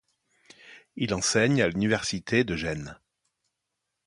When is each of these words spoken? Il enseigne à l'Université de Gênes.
Il 0.95 1.13
enseigne 1.13 1.61
à 1.61 1.67
l'Université 1.67 2.43
de 2.43 2.55
Gênes. 2.55 2.99